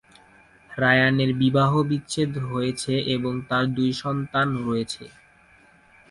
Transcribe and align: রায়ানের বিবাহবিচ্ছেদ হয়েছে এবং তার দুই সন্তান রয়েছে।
রায়ানের 0.71 1.31
বিবাহবিচ্ছেদ 1.41 2.31
হয়েছে 2.47 2.93
এবং 3.15 3.33
তার 3.49 3.65
দুই 3.77 3.91
সন্তান 4.03 4.47
রয়েছে। 4.59 5.03